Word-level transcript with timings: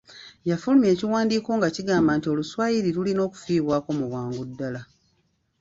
Yafulumya 0.49 0.89
ekiwandiiko 0.95 1.49
nga 1.57 1.67
kigamba 1.75 2.11
nti 2.17 2.27
Oluswayiri 2.33 2.89
lulina 2.95 3.21
okufiibwako 3.27 3.89
mu 3.97 4.05
bwangu 4.09 4.41
ddala. 4.49 4.81